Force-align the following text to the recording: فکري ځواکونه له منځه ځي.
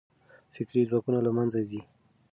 فکري 0.55 0.81
ځواکونه 0.89 1.19
له 1.25 1.31
منځه 1.37 1.59
ځي. 1.69 1.81